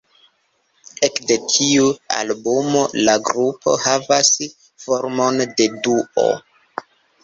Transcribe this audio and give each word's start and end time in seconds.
Ekde 1.07 1.37
tiu 1.55 1.91
albumo 2.17 2.83
la 3.03 3.17
grupo 3.31 3.77
havas 3.87 4.35
formon 4.89 5.43
de 5.57 5.73
duo. 5.87 6.31